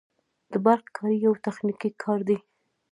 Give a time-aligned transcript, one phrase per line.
[0.51, 2.37] د برق کاري یو تخنیکي کار دی